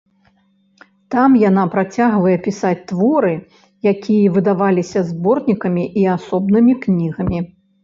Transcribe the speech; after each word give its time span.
Там 1.15 1.35
яна 1.49 1.65
працягвае 1.75 2.37
пісаць 2.47 2.79
творы, 2.93 3.35
якія 3.93 4.33
выдаваліся 4.39 4.99
зборнікамі 5.13 5.87
і 5.99 6.09
асобнымі 6.17 6.73
кнігамі. 6.89 7.37